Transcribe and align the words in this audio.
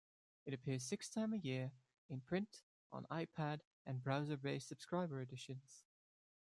It 0.47 0.55
appears 0.55 0.81
six 0.83 1.09
times 1.11 1.35
a 1.35 1.37
year 1.37 1.71
in 2.09 2.21
print, 2.21 2.63
on 2.91 3.05
iPad 3.11 3.59
and 3.85 4.01
browser-based 4.01 4.67
subscriber 4.67 5.21
editions. 5.21 5.83